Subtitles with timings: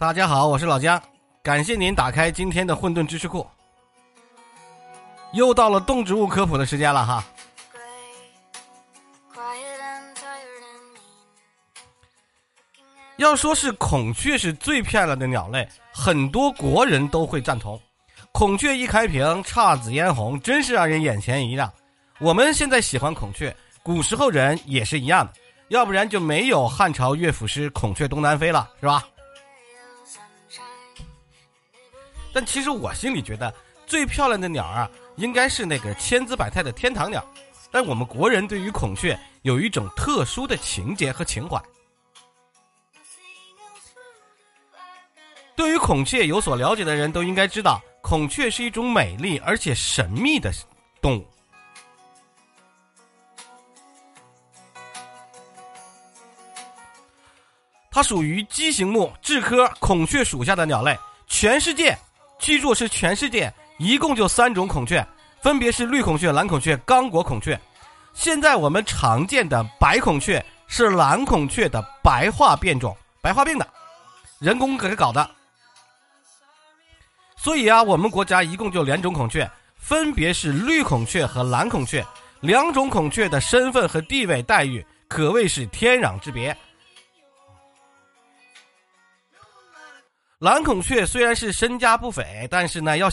[0.00, 0.98] 大家好，我是老姜，
[1.42, 3.46] 感谢您打开今天的混沌知识库。
[5.34, 7.22] 又到了动植物科普的时间了哈。
[13.18, 17.78] 要说是孔雀是最漂亮的鸟类，很多国人都会赞同。
[18.32, 21.70] 孔雀一开屏，姹紫嫣红，真是让人眼前一亮。
[22.20, 25.34] 我们现在喜欢孔雀，古时候人也是一样的，
[25.68, 29.04] 要不然就没有汉朝乐府诗《孔雀东南飞》了，是吧？
[32.32, 33.52] 但其实我心里觉得，
[33.86, 37.24] 最漂亮的鸟啊，应该是那个千姿百态的天堂鸟。
[37.70, 41.60] 但我们国人对于孔雀有一种特殊的情结和情怀。
[45.54, 50.50] 对于孔雀有所了解的人都应该知道，孔雀是一种美丽而且神秘的
[51.00, 51.26] 动物。
[57.90, 60.96] 它属于鸡形目雉科孔雀属下的鸟类。
[61.26, 61.96] 全世界，
[62.40, 65.06] 记住是全世界，一共就三种孔雀，
[65.42, 67.58] 分别是绿孔雀、蓝孔雀、刚果孔雀。
[68.14, 73.68] 现在我们常见的白孔雀是蓝孔雀的白化变种，白化病的，
[74.38, 75.30] 人工给它搞的。
[77.36, 82.04] 所以啊，我们国家一共就两种孔雀，分别是绿孔雀和蓝孔雀。
[82.40, 86.56] 两种孔雀的身份和地位待遇可谓是天壤之别。
[90.40, 93.10] 蓝孔雀虽然是身价不菲，但是呢，要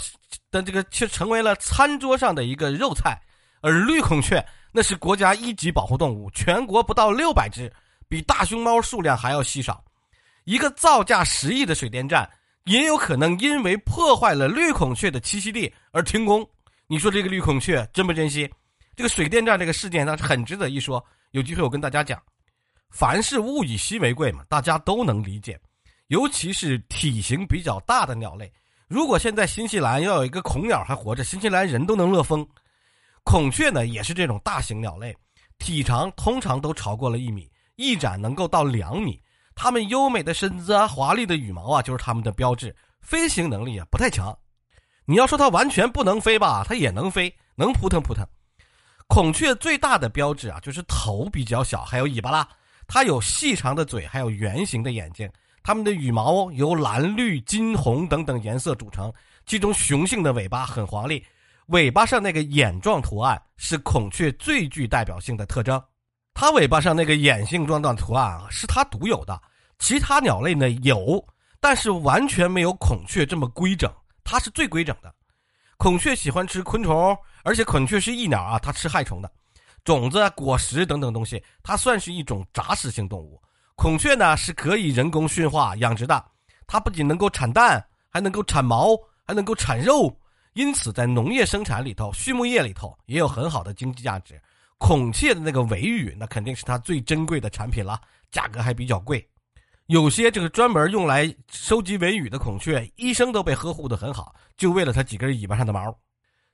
[0.49, 3.21] 的这个却成为了餐桌上的一个肉菜。
[3.59, 7.69] 而绿孔雀那是国家一级保护动物，全国不到六百只，
[8.07, 9.83] 比大熊猫数量还要稀少。
[10.45, 12.29] 一个造价十亿的水电站，
[12.63, 16.49] 也有可能因为破坏了绿孔雀的栖息地而停工。
[16.87, 18.49] 你说这个绿孔雀珍不珍惜？
[18.95, 21.03] 这个水电站这个事件，它很值得一说。
[21.31, 22.17] 有机会我跟大家讲，
[22.89, 25.59] 凡是物以稀为贵嘛，大家都能理解。
[26.07, 28.51] 尤其是体型比较大的鸟类，
[28.87, 32.47] 如果现在新西兰要有一个孔鸟还活着，新西兰人都能乐疯。
[33.23, 35.15] 孔雀呢也是这种大型鸟类，
[35.57, 39.21] 体长通常都超过了一米，翼展能够到两米。
[39.53, 42.73] 它们优美的身姿啊，华丽的羽毛啊，就是它们的标志。
[43.01, 44.37] 飞行能力啊不太强。
[45.05, 48.25] 你要说它完全不能飞吧，它也能飞，能扑腾扑腾。
[49.07, 52.47] 孔雀最大的标志啊就是头比较小，还有尾巴啦。
[52.87, 55.29] 它有细长的嘴，还有圆形的眼睛。
[55.67, 59.11] 它们的羽毛由蓝、绿、金、红等等颜色组成，
[59.45, 61.21] 其中雄性的尾巴很华丽，
[61.65, 65.83] 尾巴上那个眼状图案是孔雀最具代表性的特征。
[66.33, 69.37] 它尾巴上那个眼形状的图案啊是它独有的，
[69.77, 71.21] 其他鸟类呢有，
[71.59, 75.13] 但是完全没有孔雀这么规整，它是最规整的。
[75.75, 77.13] 孔雀喜欢吃昆虫，
[77.43, 79.29] 而且孔雀是益鸟啊，它吃害虫的，
[79.83, 83.37] 种子、果实等等东西，它算是一种杂食性动物。
[83.77, 86.25] 孔雀呢是可以人工驯化养殖的，
[86.65, 90.11] 它不仅能够产蛋，还能够产毛，还能够产肉，
[90.53, 94.41] 因此在农业生产里头、畜牧业里头也有很好的经济价值。
[94.79, 98.01] 孔雀的那个尾羽，那肯定是它最珍贵的产品了，
[98.31, 99.23] 价格还比较贵。
[99.85, 105.95] 有些这个专门用来收集尾羽的孔雀，一生都被呵护的很好，就为了它几根尾巴上的毛。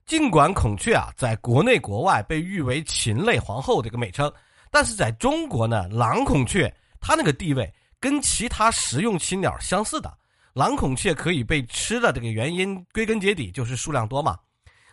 [0.06, 4.29] 尽管孔雀啊在国内国外被誉为禽类皇后这个美称，
[4.69, 6.72] 但是在中国呢，蓝孔雀。
[7.06, 10.18] 它那个地位跟其他食用禽鸟相似的，
[10.53, 14.40] 蓝孔雀可以被吃的这个原因，归根结底就是数量多嘛。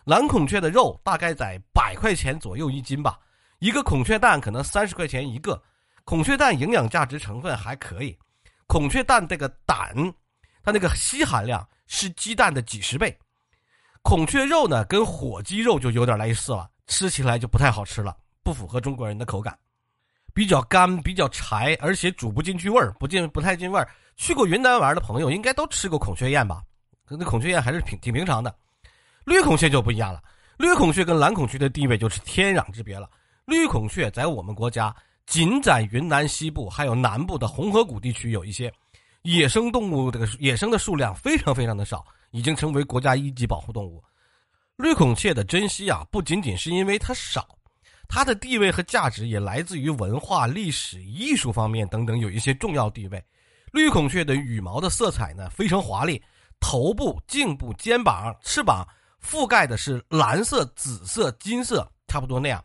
[0.03, 3.17] 蓝孔雀的肉大概在百块钱左右一斤吧，
[3.59, 5.61] 一个孔雀蛋可能三十块钱一个。
[6.03, 8.17] 孔雀蛋营养价值成分还可以，
[8.67, 9.93] 孔雀蛋这个胆，
[10.63, 13.17] 它那个硒含量是鸡蛋的几十倍。
[14.01, 19.57] 孔雀肉呢，跟火鸡肉就有点类似了，吃起来就不太好吃了，不符合中国人的口感。
[20.33, 23.89] 比较干，比较柴，而且煮不进去味儿，不进不太进味儿。
[24.15, 26.61] 去过云南玩的朋友应该都吃过孔雀宴吧？
[27.09, 28.53] 那孔雀宴还是挺挺平常的。
[29.25, 30.21] 绿孔雀就不一样了，
[30.57, 33.09] 绿孔雀跟蓝孔雀的地位就是天壤之别了。
[33.45, 38.71] 绿孔雀在我们国家仅在云南西部还有南部的红河谷地区有一些
[39.23, 44.01] 野生动物，这个野生的数量非常非常的少，已经成为国家一级保护动物。
[44.77, 47.47] 绿孔雀的珍惜啊，不仅仅是因为它少。
[48.13, 53.23] 它的地位和价值也来自于文化、历史、艺术方面等等，有一些重要地位。
[53.71, 56.21] 绿孔雀的羽毛的色彩呢非常华丽，
[56.59, 58.85] 头部、颈部、肩膀、翅膀
[59.23, 62.61] 覆盖的是蓝色、紫色、金色，差不多那样。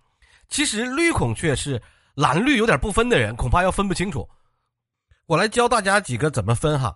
[0.49, 1.81] 其实绿孔雀是
[2.17, 4.29] 蓝绿有点不分的人，恐怕要分不清楚。
[5.27, 6.93] 我来教大家几个怎么分哈。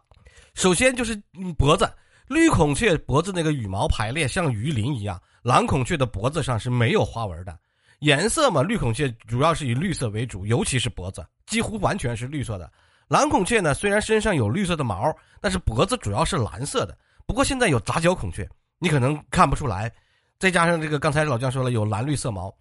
[0.54, 1.14] 首先就是
[1.56, 1.88] 脖子，
[2.26, 7.56] 绿孔雀脖子那个羽毛排列像鱼鳞一样，蓝孔雀的脖子上是没有花纹的。
[8.00, 12.70] 颜色嘛，绿孔雀主要是以绿色为主，尤其是脖子几乎完全是绿色的。
[13.08, 16.96] 蓝孔雀呢，虽然身上有绿色的毛，但是脖子主要是蓝色的。
[17.26, 18.48] 不过现在有杂交孔雀，
[18.78, 19.92] 你可能看不出来。
[20.38, 22.54] 再加上这个，刚才老姜说了有蓝绿色毛，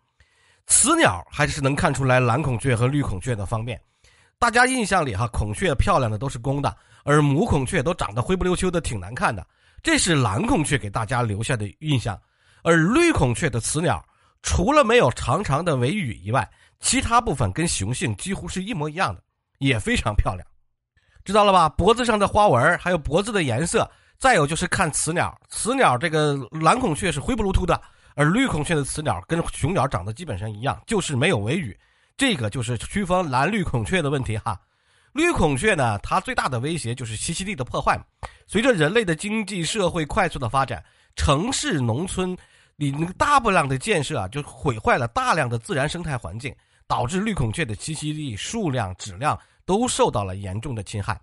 [0.67, 3.79] 雌鸟还是能看出来蓝孔雀和绿孔雀的方便。
[4.37, 9.45] 大家印象里哈，孔雀漂亮的都是公的，而母孔雀都长得灰不溜秋的，挺难看的。
[9.81, 12.19] 这是蓝孔雀给大家留下的印象。
[12.63, 14.03] 而绿孔雀的雌鸟，
[14.41, 16.49] 除了没有长长的尾羽以外，
[16.79, 19.21] 其他部分跟雄性几乎是一模一样的，
[19.57, 20.47] 也非常漂亮。
[21.25, 21.69] 知道了吧？
[21.69, 23.89] 脖子上的花纹，还有脖子的颜色。
[24.17, 27.81] 再有就是看雌鸟，雌鸟这个蓝孔雀是灰不噜秃的，
[28.15, 31.77] 而绿孔雀的雌鸟跟雄鸟长得基本上一样，就是没有尾羽，
[32.17, 34.59] 这个就是区分蓝绿孔雀的问题哈。
[35.13, 37.97] 绿孔雀呢，它最大的威胁就是栖息地的破坏。
[38.45, 40.83] 随着人类的经济社会快速的发展，
[41.15, 42.35] 城市农村
[42.81, 46.55] 你那个大量的建设啊，就毁坏了大量的自然生态环境，
[46.87, 51.19] 导致绿孔雀的栖息地数量、质量都受到了严重的侵害。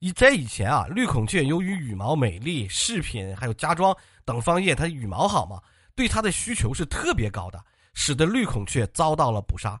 [0.00, 5.60] 以在以前啊，绿孔雀由于羽毛美丽、饰品还有家装等方面，它羽毛好嘛，
[5.94, 7.64] 对它的需求是特别高的，
[7.94, 9.80] 使得绿孔雀遭到了捕杀。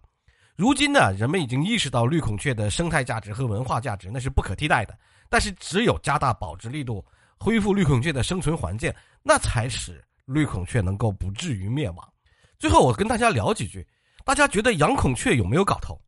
[0.54, 4.96] 如今呢，人们已经意识到绿孔雀的生态价值和文化价值那是不可替代的，
[5.28, 7.04] 但是只有加大保值力度，
[7.36, 10.00] 恢复绿孔雀的生存环境，那才使
[10.32, 12.12] 绿孔雀能够不至于灭亡。
[12.58, 13.86] 最后，我跟大家聊几句，
[14.24, 16.00] 大家觉得养孔雀有没有搞头？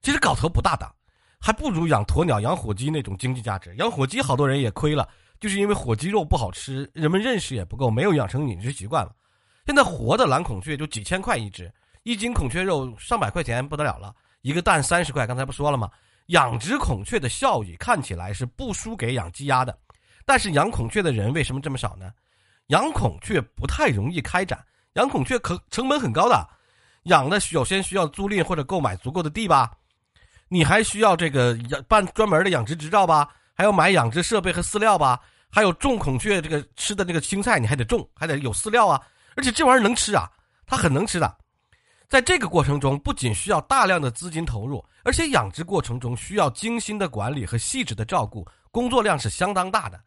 [0.00, 0.90] 其实搞头不大的。
[1.38, 3.76] 还不如养鸵鸟、养火鸡那种经济价值。
[3.76, 5.06] 养火鸡好多人也亏了，
[5.38, 9.14] 就是因为火鸡肉不好吃，人们认识也不够，没有养成饮食习惯了。
[9.66, 11.70] 现在活的蓝孔雀就几千块一只，
[12.02, 15.26] 一斤孔雀肉上百块钱不得了了，一个蛋三十块。
[15.26, 15.90] 刚才不说了吗？
[16.28, 19.78] 养殖孔雀的效益看起来是不输给养鸡鸭的，
[20.24, 22.10] 但是养孔雀的人为什么这么少呢？
[22.68, 24.64] 养孔雀不太容易开展，
[24.94, 26.48] 养孔雀可成本很高的，
[27.04, 29.70] 养的首先需要租赁或者购买足够的地吧。
[30.48, 33.28] 你还需要这个养办专门的养殖执照吧？
[33.54, 35.20] 还要买养殖设备和饲料吧？
[35.50, 39.00] 还有种孔雀这个吃的这个青菜，你还得种，还得有饲料啊！
[39.36, 40.30] 而且这玩意儿能吃啊，
[40.66, 41.36] 它很能吃的。
[42.08, 50.00] 在这个过程中，不仅需要大量的资金投入，而且养殖过程中需要精心的管理和细致的照顾，工作量是相当大的。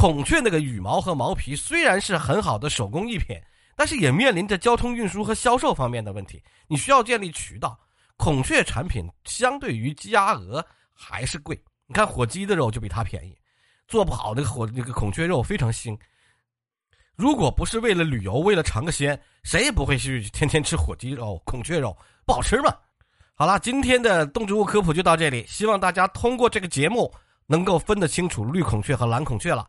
[0.00, 3.38] 孔雀那个羽毛和毛皮虽然是很好的手工艺品，
[3.76, 7.78] 但是也面临着交通运输和销售方面的问题，你需要建立渠道。
[8.16, 10.64] 孔雀产品相对于鸡鸭鹅
[10.94, 11.54] 还是贵，
[11.86, 13.36] 你看火鸡的肉就比它便宜，
[13.88, 15.94] 做不好那个火那个孔雀肉非常腥。
[17.14, 21.94] 如果不是为了旅游，为了尝个鲜，谁也不会去天天吃火鸡肉、孔雀肉，
[22.24, 22.74] 不好吃嘛。
[23.34, 27.12] 好了，今天的动植物科普就到这里，希望大家通过这个节目
[27.46, 29.68] 能够分得清楚绿孔雀和蓝孔雀了。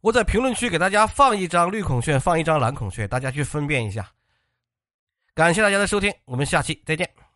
[0.00, 4.10] 我在评论区给大家放一张绿孔雀，放一张蓝孔雀，大家去分辨一下。
[5.34, 7.29] 感谢大家的收听，我们下期再见。